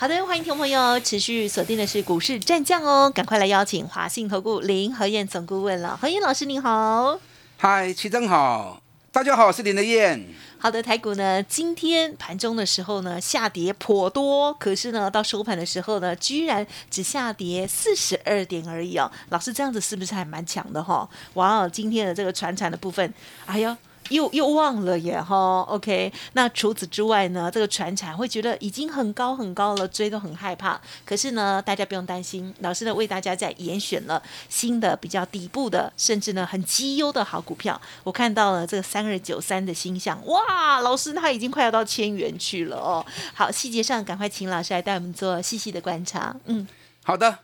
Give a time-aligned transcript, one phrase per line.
[0.00, 7.20] 好的，欢迎听众朋友持续锁定的是股市战将哦，赶快来邀请华信投顾林和燕总顾问了，何燕老师您好，
[7.58, 8.80] 嗨，齐正好，
[9.12, 10.26] 大家好，我是林德燕。
[10.58, 21.06] 好的，台股呢今天盘中的时候呢下跌颇多，可是呢到收盘的时候呢居然只下跌四十二点而已哦，老师这样子是不是还蛮强的哈？
[21.34, 23.12] 哇哦，今天的这个船产的部分，
[23.44, 23.76] 哎呀。
[24.10, 26.12] 又又忘了耶哈，OK。
[26.34, 30.80] 那除此之外呢，这个船产会觉得已经很高很高了，追都很害怕。
[31.04, 37.80] 可是呢，大家不用担心，老师呢为大家在严选了新的比较底部的，甚至呢很绩优的好股票。
[38.04, 43.04] 我看到了这个三二九三的星象，哇，老师他已经快要到千元去了哦。
[43.34, 46.36] 好，细节上赶快请老师来带我们做细细的观察。
[46.46, 46.66] 嗯，
[47.04, 47.38] 好的。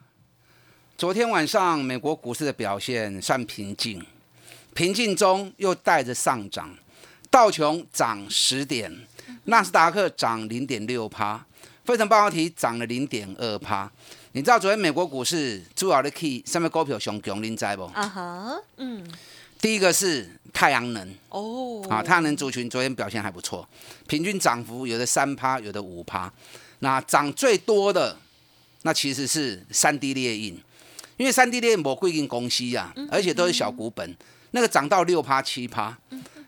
[0.98, 4.04] 昨天晚上美国股市的表现算平静。
[4.76, 6.68] 平静中又带着上涨，
[7.30, 8.94] 道琼涨十点，
[9.44, 11.42] 纳斯达克涨零点六趴，
[11.86, 13.90] 费城半导体涨了零点二趴。
[14.32, 17.84] 你知道昨天美国股市主要的 key 上面股票熊熊您知不？
[17.84, 19.02] 啊哈，嗯，
[19.58, 23.66] 第一个是太阳能哦，啊，太阳能族群昨天表现还不错，
[24.06, 26.30] 平均涨幅有的三趴，有的五趴。
[26.80, 28.14] 那涨最多的
[28.82, 30.60] 那其实是三 D 列印，
[31.16, 34.14] 因为三 D 列印某贵金公司呀，而且都是小股本。
[34.52, 35.96] 那个涨到六趴七趴，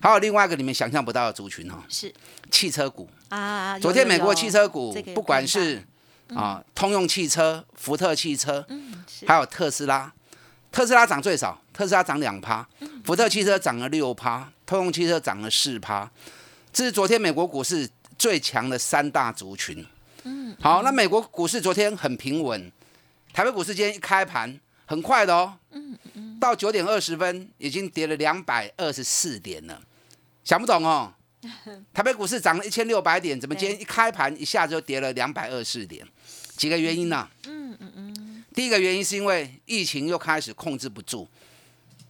[0.00, 2.12] 还有另外一个你们想象不到的族群哈，是
[2.50, 3.78] 汽车股啊。
[3.78, 5.82] 昨天美国汽车股不管是
[6.34, 8.64] 啊通用汽车、福特汽车，
[9.27, 10.12] 还有特斯拉，
[10.70, 12.66] 特斯拉涨最少，特斯拉涨两趴，
[13.05, 16.10] 福特汽车涨了六趴，通用汽车涨了四趴。
[16.72, 19.84] 这是昨天美国股市最强的三大族群。
[20.24, 22.70] 嗯，好，那美国股市昨天很平稳，
[23.33, 25.55] 台北股市今天一开盘很快的哦。
[25.70, 26.27] 嗯嗯。
[26.38, 29.80] 到九点二十分，已经跌了两百二十四点了，
[30.44, 31.12] 想不懂哦。
[31.94, 36.06] 台北股市涨了一千六百点，怎么今天一开盘一下子就跌了两百二十四点？
[36.56, 37.28] 几个原因呢？
[37.46, 38.44] 嗯嗯嗯。
[38.54, 41.28] 第一个原因是因为疫情又开始控制不住，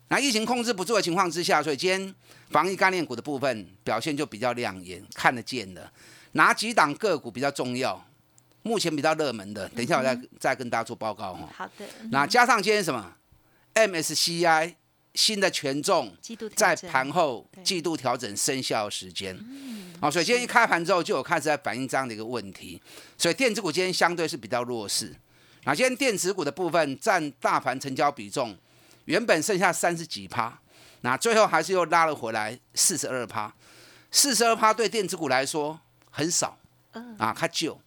[0.09, 2.15] 那疫情控制不住的情况之下，所以今天
[2.49, 5.91] 防疫概念股的部分表现就比较亮眼，看得见的。
[6.33, 8.03] 哪几档个股比较重要？
[8.63, 11.49] 目前比较热门的，等一下我再再跟大家做报告哈。
[11.55, 11.85] 好的。
[12.11, 13.15] 那加上今天什么
[13.79, 14.75] ？MSCI
[15.15, 16.13] 新的权重
[16.57, 19.37] 在盘后季度调整生效时间，
[20.01, 22.81] 好，所以今天一开盘之后就有开始在反映这样的一个问题，
[23.17, 25.15] 所以电子股今天相对是比较弱势。
[25.65, 28.57] 那今天电子股的部分占大盘成交比重，
[29.07, 30.61] 原本剩下三十几趴，
[31.01, 33.53] 那最后还是又拉了回来四十二趴，
[34.11, 36.59] 四十二趴对电子股来说很少，
[37.19, 37.81] 啊，它旧。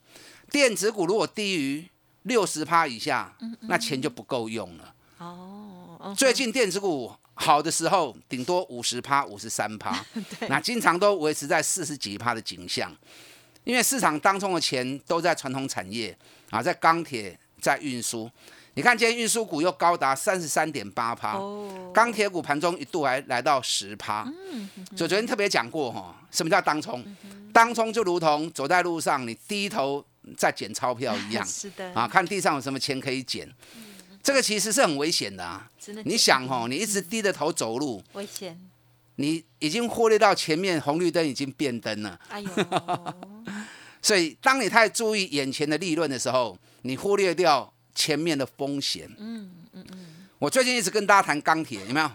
[0.50, 1.88] 电子股如果低于
[2.24, 4.96] 六十趴以下，那钱就不够用了。
[5.20, 5.81] 哦。
[6.16, 10.04] 最近电子股好的时候，顶多五十趴、五十三趴，
[10.50, 12.96] 那经常都维持在四十几趴的景象。
[13.64, 16.18] 因为市场当中的钱都在传统产业
[16.50, 18.30] 啊，在钢铁、在运输。
[18.74, 21.38] 你看今天运输股又高达三十三点八趴，
[21.94, 24.24] 钢铁股盘中一度还来到十趴。
[24.96, 27.04] 所以昨天特别讲过哈，什么叫当冲？
[27.54, 30.04] 当冲就如同走在路上，你低头
[30.38, 33.48] 在捡钞票一样， 是的啊，看地上有什么钱可以捡。
[34.24, 35.70] 这个其实是很危险的啊！
[36.06, 38.60] 你想哦，你一直低着头走路，危险。
[39.16, 42.20] 你已经忽略到前面红绿灯已经变灯了。
[42.30, 42.50] 哎呦！
[44.02, 49.08] 所以当你太注意眼前的利润的时候，你忽略掉前面的风险。
[49.20, 50.28] 嗯嗯嗯。
[50.40, 52.10] 我最近一直跟大家谈钢铁，有没有？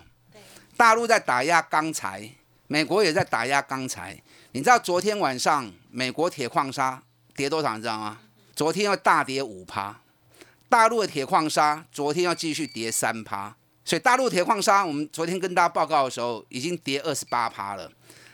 [0.76, 2.28] 大陆在打压钢材，
[2.66, 4.20] 美国也在打压钢材。
[4.52, 7.00] 你知道昨天晚上美国铁矿砂
[7.36, 7.76] 跌多少？
[7.76, 8.18] 你知道吗？
[8.54, 10.00] 昨天要大跌五趴。
[10.68, 13.54] 大陆的铁矿砂昨天要继续跌三趴，
[13.84, 17.90] 所以大陆铁矿砂我们昨天跟大家报告的时候已经跌二十八趴了，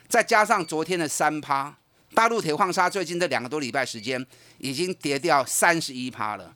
[0.07, 1.77] 再加上昨天的三趴，
[2.15, 4.25] 大陆铁矿砂最近这两个多礼拜时间
[4.57, 6.55] 已经跌掉三十一趴了。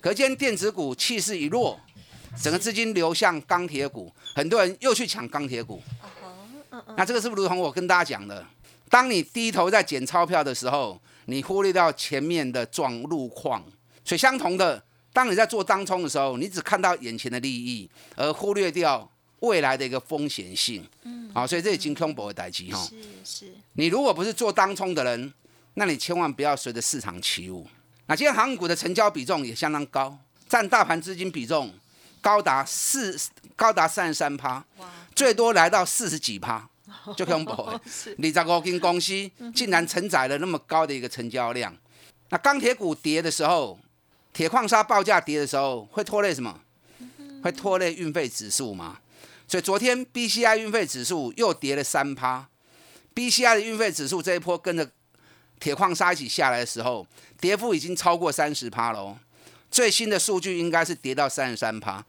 [0.00, 1.78] 可见电子股气势一弱，
[2.42, 5.82] 整个资金流向钢铁股，很多人又去抢钢铁股。
[6.96, 8.46] 那这个是不是如同我跟大家讲的？
[8.88, 13.62] 当你低头在捡钞票的时候，你忽略掉前面的撞路况，
[14.02, 14.82] 所以相同的。
[15.12, 19.10] 当你在做当冲的时候，你只看到眼前的利益，而忽略掉
[19.40, 20.86] 未来的一个风险性。
[21.02, 22.78] 嗯，好，所以这是金空博的代机哈。
[22.84, 23.52] 是是。
[23.72, 25.32] 你如果不是做当冲的人，
[25.74, 27.66] 那你千万不要随着市场起舞。
[28.06, 30.16] 那今天航股的成交比重也相当高，
[30.48, 31.72] 占大盘资金比重
[32.20, 33.18] 高达四
[33.56, 34.64] 高达三十三趴。
[34.78, 34.88] 哇！
[35.14, 36.68] 最多来到四十几趴，
[37.16, 37.52] 就恐怖。
[37.66, 39.12] 二十五间公司
[39.54, 41.76] 竟然承载了那么高的一个成交量。
[42.30, 43.78] 那钢铁股跌的时候，
[44.32, 46.60] 铁矿砂报价跌的时候，会拖累什么？
[47.42, 48.98] 会拖累运费指数吗？
[49.48, 52.48] 所以昨天 B C I 运费指数又跌了三趴
[53.12, 54.88] ，B C I 的运费指数这一波跟着
[55.58, 57.06] 铁矿砂一起下来的时候，
[57.40, 59.16] 跌幅已经超过三十趴喽。
[59.70, 62.04] 最新的数据应该是跌到三十三趴。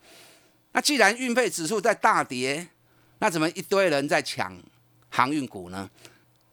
[0.74, 2.67] 那既然运费指数在大跌，
[3.19, 4.57] 那怎么一堆人在抢
[5.09, 5.89] 航运股呢？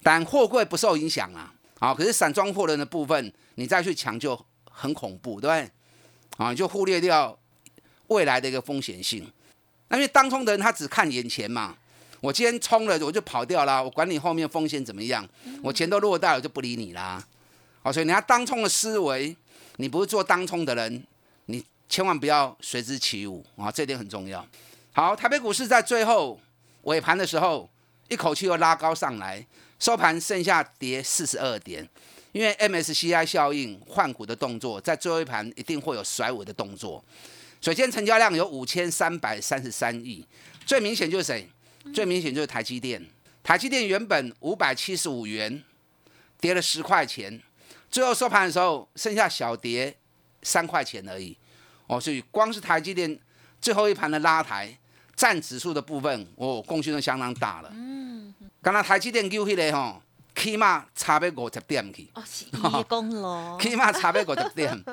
[0.02, 4.38] 但货柜不受影响啊，好，可是散装货轮的部分，你再去抢就
[4.78, 5.70] 很恐怖，对不对？
[6.36, 7.36] 啊，就忽略掉
[8.06, 9.28] 未来的一个风险性。
[9.88, 11.76] 那因为当冲的人他只看眼前嘛，
[12.20, 15.28] 我今天冲了我就跑掉了，我管你后面风险怎么样，
[15.62, 17.26] 我钱都落袋了就不理你啦。
[17.82, 19.36] 好，所以你要当冲的思维，
[19.76, 21.02] 你不是做当冲的人，
[21.46, 24.46] 你千万不要随之起舞啊，这点很重要。
[24.92, 26.38] 好，台北股市在最后
[26.82, 27.68] 尾盘的时候，
[28.08, 29.44] 一口气又拉高上来，
[29.78, 31.88] 收盘剩下跌四十二点，
[32.38, 37.04] 因为 MSCI 效应换股的动作，在最后一盘一定会有甩尾的动作。
[37.60, 40.24] 首先，成交量有五千三百三十三亿，
[40.64, 41.48] 最明显就是谁？
[41.92, 43.04] 最明显就是台积电。
[43.42, 45.64] 台积电原本五百七十五元，
[46.38, 47.42] 跌了十块钱，
[47.90, 49.96] 最后收盘的时候剩下小跌
[50.42, 51.36] 三块钱而已。
[51.88, 53.18] 哦，所以光是台积电
[53.60, 54.72] 最后一盘的拉抬，
[55.16, 57.72] 占指数的部分，哦，贡献都相当大了。
[57.74, 58.32] 嗯，
[58.62, 60.00] 刚才台积电丢起来吼。
[60.38, 63.58] 起码差要五十点去，哦，是一功咯。
[63.60, 64.84] 起码差要五十点，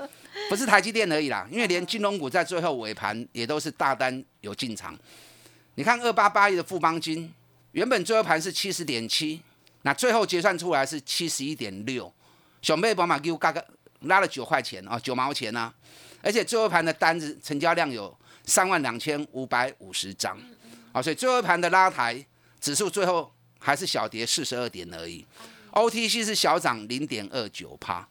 [0.50, 4.98] 不是台积电而已啦，因为连金融股在最后尾盘也都是大单有进场。
[5.76, 7.32] 你看二八八亿的富邦金，
[7.74, 9.40] 原本最后盘是七十点七，
[9.84, 12.12] 那最后结算出来是七十一点六，
[12.64, 13.64] 小妹宝马给我嘎嘎
[14.00, 15.72] 拉了九块钱啊，九毛钱啊，
[16.24, 20.36] 而且最后盘的单子成交量有三万两千五百五十张，
[20.92, 22.26] 啊，所以最后盘的拉抬
[22.60, 23.32] 指数最后。
[23.66, 25.26] 还是小跌四十二点而已
[25.72, 28.08] ，OTC 是小涨零点二九帕。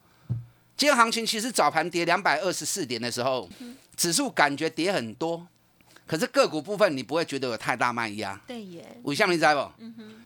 [0.77, 3.49] 今天行情其实早盘跌两百二十四点的时候，
[3.97, 5.47] 指数感觉跌很多，
[6.09, 8.39] 可是个股部分你不会觉得有太大卖压。
[8.49, 9.71] 对耶，五项你知不？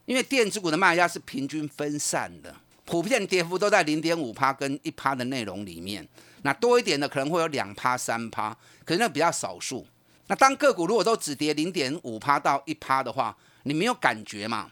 [0.07, 6.09] 因为电子股的卖压是平均分散的，普遍跌幅都在零点五趴跟一趴的内容里面。
[6.41, 9.87] 那多一点的可能会有两趴三趴，可是那比较少数。
[10.29, 13.37] 那当个股如果都只跌零点五趴到一趴的话，
[13.69, 14.71] 你没有感觉嘛？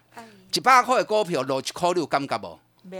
[0.54, 2.58] 一百块的股票落一块六，感觉不？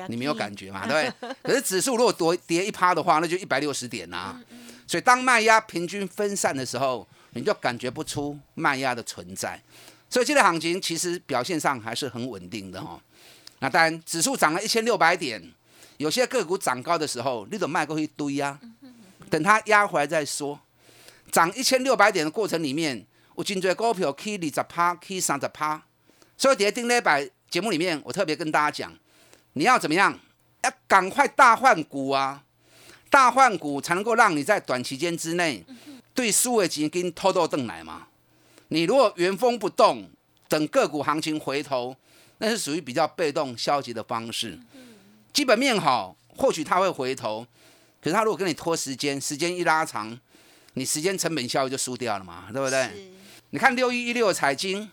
[0.08, 0.86] 你没有感觉嘛？
[0.86, 1.34] 对不对？
[1.42, 4.38] 可是指数如果多跌一趴的话，那就一百六十点呐。
[4.86, 9.58] 所以当卖压平均分散的时候，你就感觉不出卖压的存在。
[10.10, 13.00] 所以这个行情其实表现上还是很稳定的哈。
[13.60, 15.42] 那当然，指数涨了一千六百点，
[15.96, 18.60] 有些个股涨高的时候，你都卖过一堆呀。
[19.30, 20.60] 等它压回来再说。
[21.32, 23.04] 涨一千六百点的过程里面，
[23.36, 25.82] 有真多股票起二十趴，起三十趴。
[26.36, 28.92] 所以，在顶礼拜节目里面，我特别跟大家讲，
[29.54, 30.18] 你要怎么样？
[30.62, 32.42] 要赶快大换股啊！
[33.08, 35.64] 大换股才能够让你在短期间之内
[36.12, 38.08] 对数位基金偷偷瞪来嘛。
[38.68, 40.10] 你如果原封不动
[40.48, 41.96] 等个股行情回头，
[42.38, 44.58] 那是属于比较被动消极的方式。
[45.32, 47.46] 基本面好，或许它会回头，
[48.02, 50.18] 可是它如果跟你拖时间，时间一拉长，
[50.74, 53.12] 你时间成本效益就输掉了嘛，对不对？
[53.56, 54.90] 你看六一一六财经。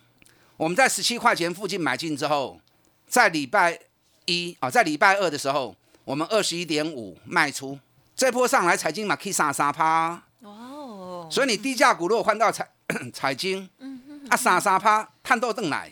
[0.56, 2.62] 我们在十七块钱附近买进之后，
[3.06, 3.78] 在礼拜
[4.26, 7.78] 一啊，在礼拜二的时候，我们二十一点五卖出，
[8.16, 10.24] 这波上来财经嘛可以杀杀趴。
[10.40, 11.28] 哦。
[11.30, 12.66] 所以你低价股如果换到财
[13.12, 13.70] 财经，
[14.30, 15.92] 啊杀杀趴探豆邓来，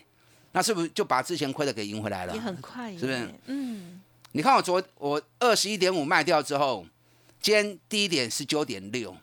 [0.53, 2.33] 那是不是就把之前亏的给赢回来了？
[2.33, 3.29] 也很快，是不是？
[3.47, 3.99] 嗯。
[4.31, 6.85] 你看我昨我二十一点五卖掉之后，
[7.41, 9.13] 今天低点十九点六，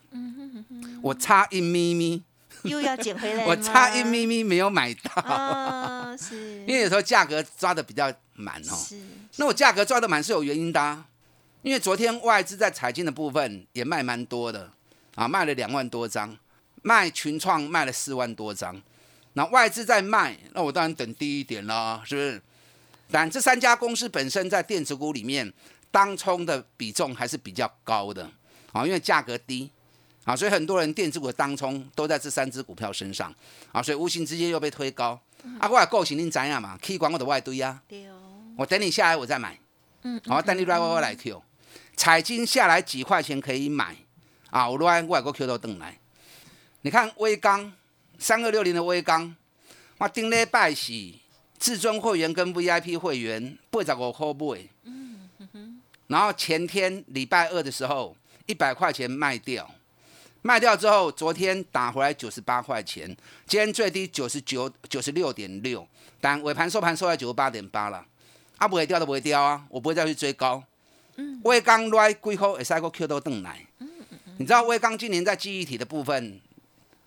[1.01, 2.23] 我差一咪咪。
[2.69, 8.75] 又要捡回来我差一咪咪没有买到，是， 因为有时候价格抓的比较满哦。
[8.77, 9.01] 是，
[9.37, 11.05] 那我价格抓的满是有原因的，
[11.63, 14.73] 因为昨天外资在彩金的部分也卖蛮多的，
[15.15, 16.37] 啊，卖了两万多张，
[16.83, 18.81] 卖群创卖了四万多张，
[19.35, 22.43] 那外资在卖，那我当然等低一点啦，是不是？
[23.11, 25.53] 但这三家公司本身在电子股里面
[25.91, 28.31] 当冲的比重还是比较高的，
[28.73, 29.71] 啊，因为价格低。
[30.29, 33.35] 啊，所以很多人电子股的当冲都在这三只股票身上，
[33.73, 35.19] 啊，所以无形之间又被推高。
[35.59, 37.81] 啊，我也够行您怎样嘛？K 管我的外堆啊，
[38.59, 39.59] 我等你下来我再买。
[40.03, 41.43] 嗯，好，等你来我我来 Q，
[41.97, 43.97] 彩金下来几块钱可以买。
[44.51, 45.99] 啊，我来我也够 Q 到等来。
[46.83, 47.73] 你看微钢
[48.19, 49.35] 三二六零的微钢，
[49.97, 50.93] 我顶礼拜是
[51.59, 54.69] 至尊会员跟 VIP 会员八十五块买。
[54.83, 55.81] 嗯哼。
[56.09, 59.71] 然后前天礼拜二的时候一百块钱卖掉。
[60.41, 63.05] 卖掉之后，昨天打回来九十八块钱，
[63.47, 65.87] 今天最低九十九九十六点六，
[66.21, 68.07] 但尾盘收盘收在九十八点八了，
[68.57, 70.63] 啊不会掉都不会掉啊，我不会再去追高。
[71.17, 73.67] 嗯，威刚来贵口会使个 Q 都邓来。
[73.81, 76.41] 嗯嗯嗯，你知道威刚今年在记忆体的部分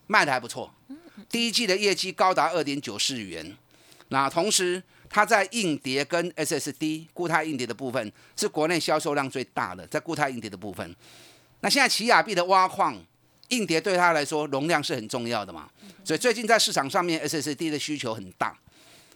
[0.07, 0.71] 卖的还不错，
[1.29, 3.57] 第一季的业绩高达二点九四元，
[4.09, 10.93] 那同时它在硬碟跟 SSD 固态硬碟的部分是国内销售量最大的，在固态硬碟的部分。
[11.61, 13.01] 那现在奇亚币的挖矿。
[13.51, 15.69] 硬碟对他来说容量是很重要的嘛，
[16.03, 18.57] 所以最近在市场上面 SSD 的需求很大，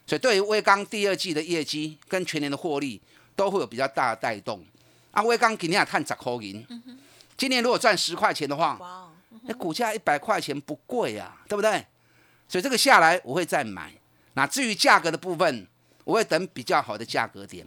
[0.08, 3.02] 所以对于威刚第二季的业绩跟全年的获利
[3.36, 4.64] 都会有比较大的带动。
[5.12, 6.66] 啊，威刚今年也探十块银，
[7.38, 9.10] 今年如果赚十块钱的话，
[9.44, 11.86] 那股价一百块钱不贵啊，对不对？
[12.48, 13.94] 所以这个下来我会再买。
[14.34, 15.66] 那至于价格的部分，
[16.04, 17.66] 我会等比较好的价格点，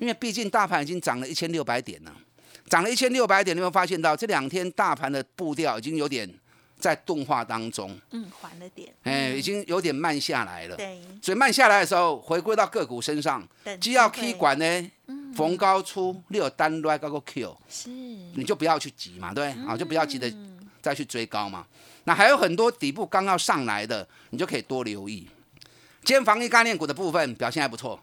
[0.00, 2.14] 因为毕竟大盘已经涨了一千六百点了。
[2.74, 6.28] 涨了一千六百点，你有没有发现到这两天大盘的步调已经有点
[6.76, 10.74] 在钝化当中，嗯，缓了点，哎，已经有点慢下来了。
[10.74, 13.46] 对，所以慢下来的时候，回归到个股身上，
[13.80, 14.90] 既要 K 管呢，
[15.36, 20.28] 逢高出，六单来高个 Q，是，你就不要去急嘛，对，啊，就不要急着
[20.82, 21.64] 再去追高嘛。
[22.02, 25.28] 那还有很多底部刚要上来的，你就可以多留意。
[26.02, 28.00] 今天防疫概念股的部分表现还不错。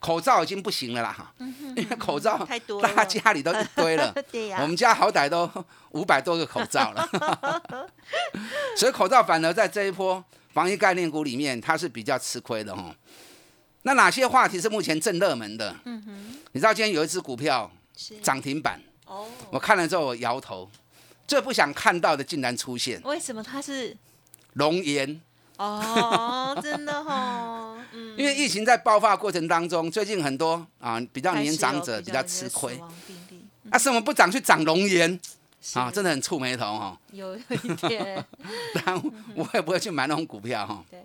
[0.00, 1.32] 口罩已经不行了啦，哈，
[1.76, 2.38] 因为口罩
[2.82, 4.12] 大家家里都一堆了，
[4.60, 5.48] 我们家好歹都
[5.92, 7.88] 五百多个口罩了，
[8.76, 12.94] 所以口罩反而在这一波防疫概念股里面，它是比较吃亏的哈。
[13.82, 15.76] 那哪些话题是目前正热门的？
[15.84, 17.70] 嗯哼，你知道今天有一只股票
[18.22, 20.70] 涨停板，哦，我看了之后我摇头，
[21.26, 23.96] 最不想看到的竟然出现，为什么它是？
[24.54, 25.20] 龙岩？
[25.56, 27.79] 哦，真的哈，嗯，
[28.20, 32.78] 因为疫情在爆发过程当中，最近很多啊比较年长者比较吃亏，
[33.70, 35.18] 啊，什么不涨去涨龙岩？
[35.72, 37.42] 啊，真的很触眉头哈，有一
[37.88, 38.22] 点，
[38.84, 39.02] 但
[39.34, 40.84] 我也不会去买那种股票哈。
[40.90, 41.02] 对，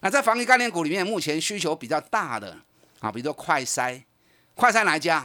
[0.00, 2.56] 那在防疫概念股里面，目前需求比较大的
[2.98, 4.02] 啊，比如说快筛，
[4.56, 5.24] 快筛哪一家？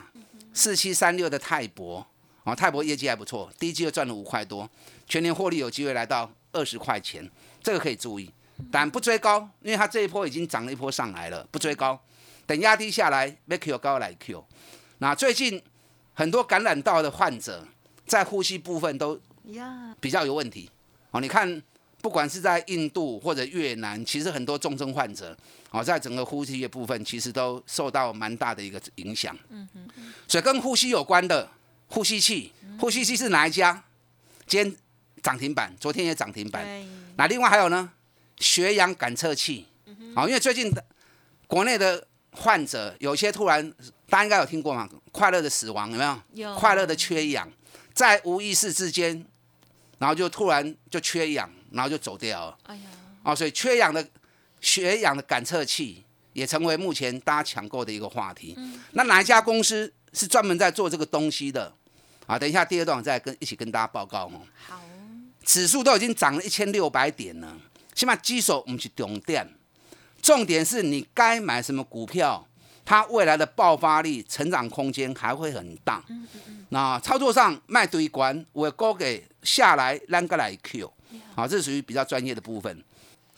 [0.53, 2.05] 四七三六的泰博。
[2.43, 4.69] 啊，泰博业绩还不错，第一季又赚了五块多，
[5.05, 7.29] 全年获利有机会来到二十块钱，
[7.61, 8.31] 这个可以注意。
[8.71, 11.99] 但不追高，因为它这一波已经涨了一波上来了，不追高，
[12.45, 14.43] 等压低下来，make Q 高来 Q。
[14.99, 15.61] 那最近
[16.13, 17.67] 很多感染到的患者
[18.05, 19.19] 在呼吸部分都
[19.99, 20.69] 比较有问题
[21.11, 21.21] 哦。
[21.21, 21.61] 你看，
[22.01, 25.37] 不管是在印度或者越南，其实很多重症患者
[25.71, 29.37] 哦，在整个呼吸的部分其实都受到蛮大的一个影响。
[29.49, 29.87] 嗯哼。
[30.27, 31.49] 所以跟呼吸有关的
[31.87, 33.83] 呼吸器，呼吸器是哪一家？
[34.47, 34.75] 今天
[35.21, 36.65] 涨停板，昨天也涨停板。
[37.17, 37.91] 那另外还有呢？
[38.39, 39.65] 血氧感测器，
[40.15, 40.83] 好，因为最近的
[41.47, 43.67] 国内的患者有些突然，
[44.09, 44.87] 大家应该有听过嘛？
[45.11, 46.19] 快乐的死亡有没有？
[46.33, 46.55] 有。
[46.55, 47.49] 快乐的缺氧，
[47.93, 49.25] 在无意识之间，
[49.97, 52.57] 然后就突然就缺氧，然后就走掉了。
[52.63, 52.81] 哎呀。
[53.23, 54.07] 哦，所以缺氧的
[54.61, 56.03] 血氧的感测器
[56.33, 58.53] 也成为目前大家抢购的一个话题。
[58.57, 58.79] 嗯。
[58.91, 61.73] 那哪一家公司是专门在做这个东西的？
[62.27, 64.41] 啊，等一下第二段再跟一起跟大家报告哦。
[64.67, 64.79] 好。
[65.43, 67.57] 指数都已经涨了一千六百点了。
[67.97, 69.55] 起码基手不是重点，
[70.21, 72.47] 重点是你该买什么股票，
[72.85, 76.03] 它未来的爆发力、成长空间还会很大。
[76.69, 80.93] 那操作上卖堆关，我高给下来啷个来 Q，
[81.33, 82.83] 好，这是属于比较专业的部分。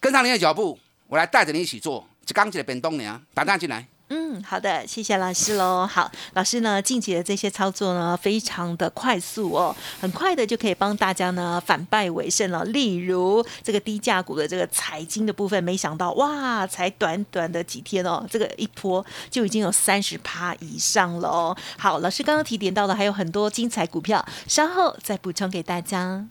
[0.02, 3.88] 跟上您的脚步，我来带着你一起做，就刚起来变动呢，打蛋进来。
[4.10, 5.86] 嗯，好的，谢谢老师喽。
[5.86, 12.64] 好，老师呢，近期的这些操作呢，非常的快速哦，很快的就可以帮大家呢反败为胜了。
[12.66, 21.56] 例如这个低价股的这个财经的部分，没想到哇，才短短的几天哦，这个一波就已经有三十趴以上了哦。
[21.78, 26.26] 好，老师刚刚提点到的还有很多精彩股票，稍后再补充给大家。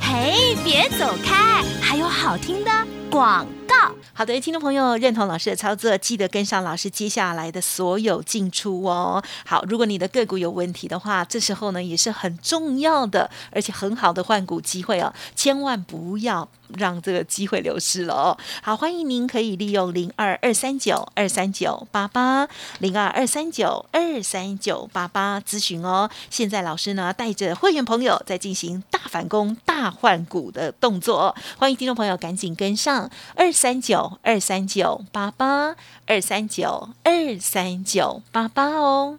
[0.00, 2.70] 嘿，别走开，还有好听的
[3.10, 3.46] 广。
[4.14, 9.22] 好的，听众朋友，认同老师的操作，记得跟上老师接下来的所有进出哦。
[9.44, 16.48] 好，如果你的个股有问题的话，这时候呢也是很重要的，而且很好的换股机会哦，千万不要。
[16.76, 18.38] 让这个机会流失了哦。
[18.62, 22.48] 好，欢迎您可以利用零二二三九二三九八八
[22.78, 26.10] 零二二三九二三九八八咨询哦。
[26.30, 35.76] 现在老师呢带着会员朋友在进行大反攻、大换股的动作，欢迎听众朋友赶紧跟上二三九二三九八八
[36.06, 39.18] 二三九二三九八八哦。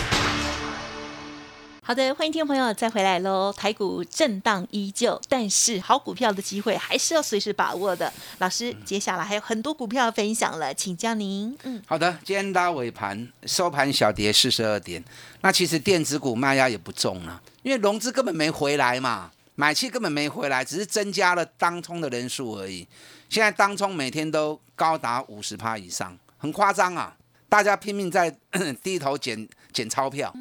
[1.91, 3.51] 好的，欢迎听众朋友再回来喽。
[3.51, 8.09] 台股震荡依旧，但是好股票的机会还是要随时把握的。
[8.37, 11.53] 老师，接下来还有很多股票分享了，请教您。
[11.63, 15.03] 嗯，好的，今天拉尾盘，收盘小跌四十二点。
[15.41, 22.87] 那其实电子股卖压也不重啊，因为融资根本没回来嘛，买气根本没回来，只是增加了当冲的人数而已。
[23.27, 27.17] 现在当冲每天都高达五十趴以上，很夸张啊！
[27.49, 28.33] 大家拼命在
[28.81, 30.33] 低头捡捡钞票。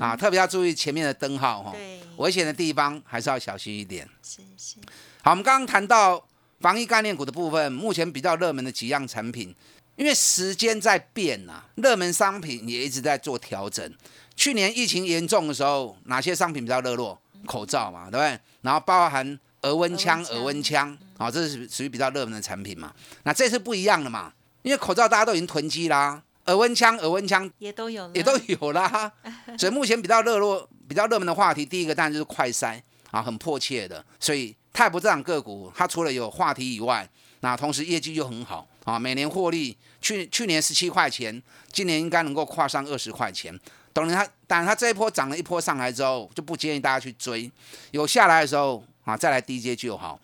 [0.00, 1.74] 啊，特别要注意前面的灯号哈，
[2.16, 4.08] 危险的地方还是要小心一点。
[4.22, 4.76] 是是。
[5.22, 6.22] 好，我们刚刚谈到
[6.60, 9.54] 防疫概念股的部分，目前比较热门的几样产品，
[9.96, 13.92] 因为时间在变呐，热门商品也一直在做调整。
[14.36, 17.18] 去年疫情严重的时候，哪些商品比较热络？
[17.46, 18.40] 口罩嘛，对不对？
[18.62, 22.92] 然后包含额温枪、额温枪，啊，这是属于比较热门的产品嘛。
[23.24, 24.32] 那这次不一样了嘛，
[24.62, 26.22] 因为口罩大家都已经囤积啦。
[26.46, 29.10] 耳温枪，耳温枪也都有，也都有啦。
[29.58, 34.04] 所以目前比较热络、比较热门的话题，第一个当然就是快筛啊，很迫切的。
[34.20, 37.08] 所以泰博这档个股，它除了有话题以外，
[37.40, 43.58] 那同时业绩又很好啊，每年获利去去年十七块钱，今年应该能够跨上二十块钱。
[43.92, 47.50] 等它，当然它这一波涨了一波上来之后，就不建议大家去追，
[47.92, 50.20] 有下来的时候啊，再来低阶就好。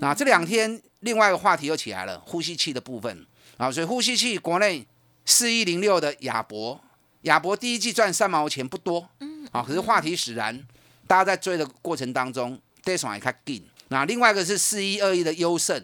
[0.00, 3.26] 那这两天另外一个话题又起来了，呼吸器的部分
[3.56, 4.86] 啊，所以呼吸器国内。
[5.24, 6.80] 四一零六的亚博，
[7.22, 10.66] 亚博第一季赚三毛钱不多，嗯，啊，可是话题使然，
[11.06, 13.64] 大家在追的过程当中，跌爽也开进。
[13.88, 15.80] 那另外一个是四一二一的优胜，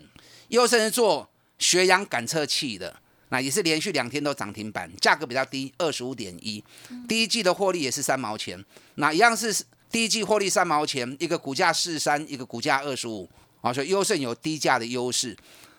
[0.48, 2.96] 优胜是做血氧感测器的，
[3.28, 6.64] 那也是连续两天都涨停板，价格比较低，二十五点一，
[7.06, 8.64] 第一季的获利也是三毛钱，
[8.96, 9.54] 那一样是
[9.90, 15.36] 第一季获利三毛钱，一个股价四三，一个股价二十五，啊，所以优胜有低价的优势，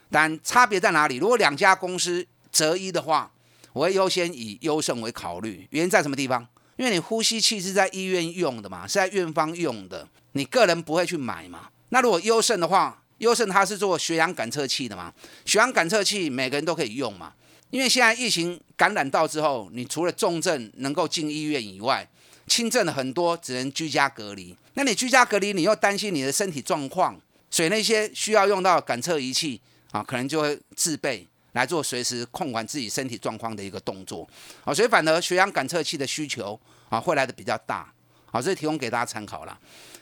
[0.10, 1.18] 但差别在哪里？
[1.18, 3.30] 如果两家公司择一的话。
[3.74, 6.48] 我会优先以优胜为考虑，原因在什么地方？
[6.78, 11.70] 因为你呼吸器是在医院用的嘛，是在院方用的，你个人不会去买嘛。
[11.90, 15.14] 那如果优胜的话，优胜它是做血氧感测器的嘛，
[15.46, 17.34] 血氧感测器每个人都可以用嘛。
[17.70, 22.08] 因为现在疫情感染到之后，你除了重症能够进医院以外，
[22.48, 24.56] 轻症的很多只能居家隔离。
[24.74, 27.20] 那你居家隔离，你又担心你的身体状况，
[27.52, 31.28] 所以那些需要用到感测仪器啊，可能就会自备。
[31.54, 34.28] 来做随时控管自己身体状况的一个动作，
[34.64, 36.60] 好，所以反而血氧感测器的需求
[36.90, 37.92] 啊会来的比较大，
[38.32, 39.58] 好，这提供给大家参考了。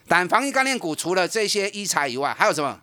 [0.07, 2.79] 但防疫概念股除了这些医材以外，还有什么？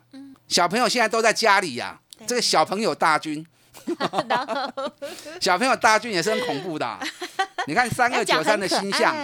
[0.47, 3.45] 小朋友现在都在家里呀，这个小朋友大军，
[5.41, 6.99] 小朋友大军也是很恐怖的。
[7.67, 9.15] 你看三二九三的星象，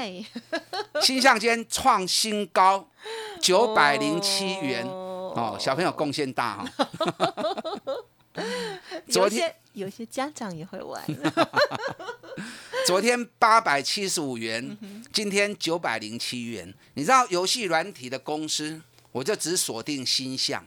[1.02, 2.88] 星象间创新高
[3.40, 6.88] 九百零七元哦，小朋友贡献大哈。
[9.10, 11.04] 昨天有些家长也会玩。
[12.88, 14.78] 昨天八百七十五元，
[15.14, 16.74] 今天九百零七元。
[16.96, 20.64] 你知道游戏软体的公司，我就只锁定新象。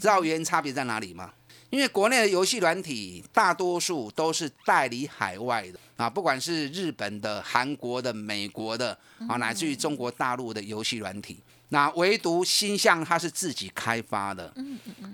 [0.00, 1.32] 知道原因差别在哪里吗？
[1.70, 14.54] 因为国内的游戏软体大多数都是代理海外的啊，不管是日本的、韩国的、美国的啊，乃至于中国大陆的游戏软体，那唯独新象它是自己开发的。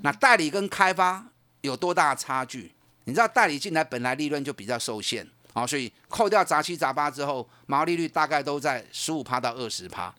[0.02, 1.26] 那代理跟开发。
[1.64, 2.70] 有多大差距？
[3.04, 10.14] 你知道代理进来本来利润就比较受限啊，所以扣掉杂七杂八之后，毛利率大概都在十五趴到二十趴。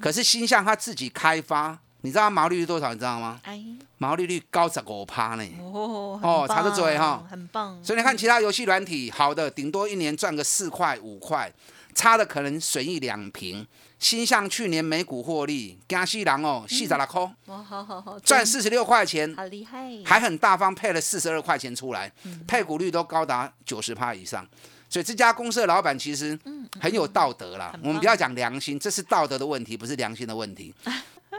[0.00, 2.92] 可是新向他自己开发，你知道毛利率多少？
[2.92, 3.40] 你知道吗？
[3.98, 5.44] 毛利率高十五趴呢。
[5.60, 7.78] 哦，哦，查得准哈，很棒。
[7.82, 11.52] 所以你看其他游戏软体，好的顶多一年赚个四块五块，
[11.94, 13.64] 差的可能损益两平。
[14.04, 22.12] 新向去年每股获利，加西郎哦，四十六块，哇，好好好，赚四十六块钱，好厉害，还很大方配了四十二块钱出来，
[22.46, 24.46] 配股率都高达九十趴以上，
[24.90, 26.38] 所以这家公司的老板其实
[26.78, 27.74] 很有道德啦。
[27.82, 30.74] 我们不要讲良心，这是道德的问题，不是良心的问题。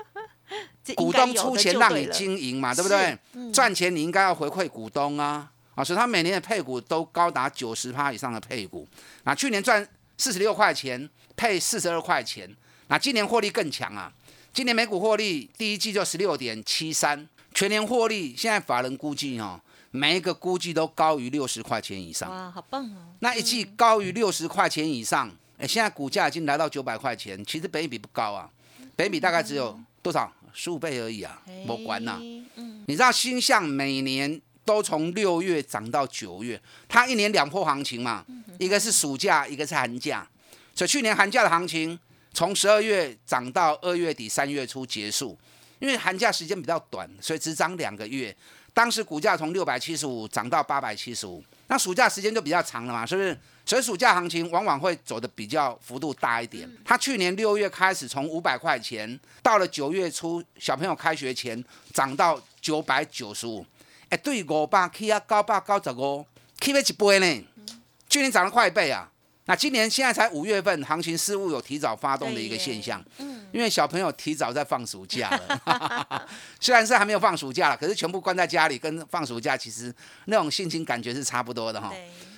[0.95, 3.15] 股东出钱让你经营嘛，对不对？
[3.53, 8.87] 赚钱你应该要回馈股东啊，啊，所以他每年的配股都高达九十趴以上的配股，
[9.23, 9.87] 啊，去年赚。
[10.17, 12.49] 四十六块钱配四十二块钱，
[12.87, 14.11] 那今年获利更强啊！
[14.53, 19.59] 今年每股获利第一季就十六点七三，全年获利现在法人估计哦，
[19.91, 22.29] 每一个估计都高于六十块钱以上。
[22.29, 23.13] 哇，好棒哦！
[23.19, 28.49] 那一季高于六十块钱以上，哎，现在股价已经来到九百块钱，其实本比不高啊，
[28.95, 32.19] 本比大概只有多少十五倍而已啊，没关呐。
[32.87, 34.41] 你知道星象每年？
[34.65, 38.25] 都从六月涨到九月，它一年两波行情嘛，
[38.57, 40.27] 一个是暑假，一个是寒假。
[40.75, 41.97] 所以去年寒假的行情
[42.33, 45.37] 从十二月涨到二月底三月初结束，
[45.79, 48.35] 因为寒假时间比较短，所以只涨两个月。
[48.73, 53.39] 当时股价从六百七十五涨到八百七十五，那暑假时间就比较长了嘛，是不是？
[53.65, 56.69] 所以暑假行情往往会走的比较幅度大一点。
[56.83, 63.65] 它去年六月开始从五百块钱，到了九月初小朋友开学前涨到九百九十五。
[64.09, 66.25] 哎，对，五百 K 啊，九百九十五
[66.59, 67.47] ，K 了一倍呢。
[68.09, 69.09] 去年涨了快一倍啊。
[69.47, 73.03] 那今年现在才五月份，行情似乎有提早发动的一个现象。
[73.19, 76.27] 嗯，因为小朋友提早在放暑假了。
[76.59, 79.93] 虽然是还没有放暑假了，可是全部关在家里，跟放暑假其实
[80.25, 81.93] 那种心情感觉是差不多的哈。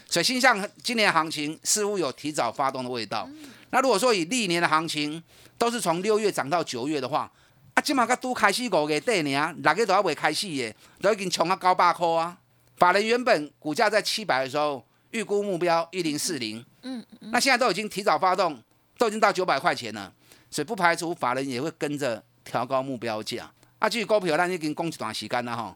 [0.10, 3.30] 所以，新向今年行情似乎有提早发动的味道。
[3.70, 5.22] 那如果说以历年的行情
[5.58, 7.32] 都是从六月涨到九月的话，
[7.74, 12.38] 啊，今嘛个都开始五月底呢，六月都还未开始耶，都已经冲到九百块啊！
[12.76, 14.86] 法人原本股价在七百的时候，
[15.18, 18.62] 预估目标一零四零，嗯嗯，那现在都已经提早发动，
[18.98, 20.14] 都已经到九百块钱了，
[20.52, 23.52] 所以不排除法人也会跟着调高目标价。
[23.80, 25.76] 啊，至于股票，咱已经讲一段时间了哈，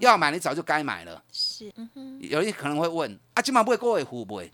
[0.00, 1.22] 要买你早就该买了。
[1.32, 2.18] 是，嗯哼。
[2.20, 4.52] 有人可能会问，啊，今晚不会过会付不会？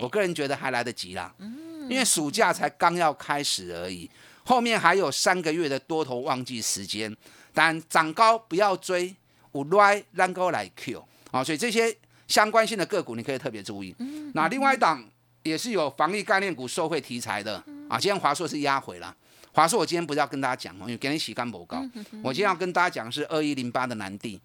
[0.00, 4.08] 我个人觉得还来得及啦，嗯，因为暑假才刚要开始而已。
[4.44, 7.14] 后面还有三个月的多头旺季时间，
[7.52, 9.14] 但涨高不要追，
[9.52, 11.92] 五来让高来 Q 啊，所以这些
[12.28, 13.94] 相关性的个股你可以特别注意。
[14.34, 15.02] 那另外一档
[15.42, 17.56] 也是有防疫概念股受惠题材的
[17.88, 19.14] 啊，今天华硕是压回了。
[19.52, 21.84] 华硕我今天不是要跟大家讲因为给你洗干不高。
[22.22, 24.40] 我今天要跟大家讲是二一零八的南地，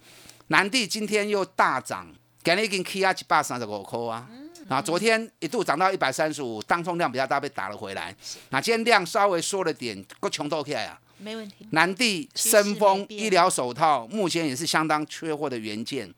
[0.47, 2.07] 南地今天又大涨，
[2.41, 4.27] 给你已经 K 压一百三十五块啊。
[4.69, 8.15] 啊，昨天一度涨到一百三十五，当冲量比较大，被打了回来。
[8.49, 10.97] 那今天量稍微缩了点，够穷都起来啊。
[11.17, 11.67] 没问题。
[11.71, 16.11] 南地、深丰医疗手套目前也是相当缺货的元件。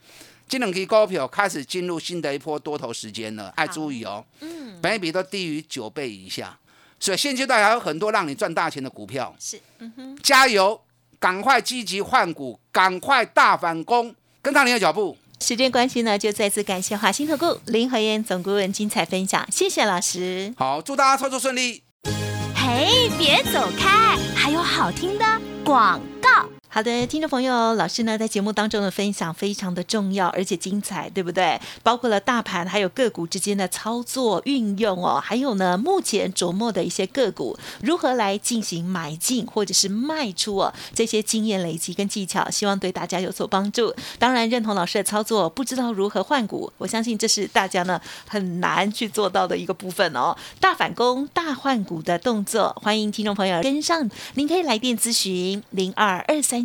[0.48, 4.24] 这两支股票开始进入新的一波多头时间了，爱注意哦。
[4.42, 4.80] 嗯。
[4.82, 6.58] 本比都低于九倍以下，
[7.00, 9.36] 所以现阶段还有很多让你赚大钱的股票。
[9.40, 9.60] 是。
[9.80, 10.18] 嗯哼。
[10.22, 10.80] 加油，
[11.20, 15.18] 赶快积极换股，赶快大反攻，跟上你的脚步。
[15.42, 20.54] 时间关系呢，就再次感谢华兴投顾林和燕总顾问精彩分享，谢谢老师。
[20.58, 21.84] 好，祝大家操作顺利。
[22.56, 25.26] 嘿，别走开，还有好听的
[25.64, 26.48] 广告。
[26.76, 31.58] 好的，听众朋友，老师呢在节目当中的分享非常的重要，而且精彩，对不对？
[31.84, 43.96] 包括了大盘还有个股之间的操作运用哦，还有呢目前琢磨的一些个股如何来进行买进或者是卖出哦，这些经验累积跟技巧，希望对大家有所帮助。
[44.20, 50.36] 当然认同老师的操作，不知道如何换股，我相信这是大家呢很难去做到的一个部分哦。
[50.60, 56.65] 大反攻、大换股的动作，欢迎听众朋友跟上，您可以来电咨询零二二三。